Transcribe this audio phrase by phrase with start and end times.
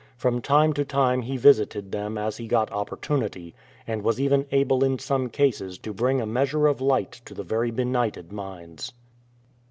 [0.17, 3.53] From time to time he visited them as he got opportunity,
[3.85, 7.69] and was even able in some cases to bring a measure of light to very
[7.69, 8.93] benighted minds.